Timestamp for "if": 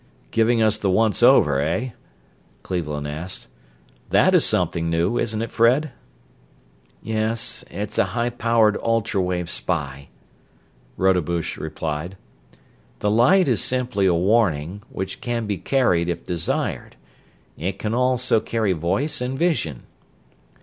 16.09-16.25